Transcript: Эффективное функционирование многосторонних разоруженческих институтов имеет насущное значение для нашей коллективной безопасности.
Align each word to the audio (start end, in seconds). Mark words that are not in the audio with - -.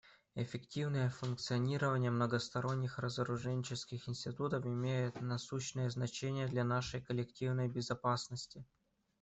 Эффективное 0.33 1.11
функционирование 1.11 2.09
многосторонних 2.09 2.97
разоруженческих 2.97 4.09
институтов 4.09 4.65
имеет 4.65 5.21
насущное 5.21 5.91
значение 5.91 6.47
для 6.47 6.63
нашей 6.63 7.01
коллективной 7.03 7.67
безопасности. 7.67 8.65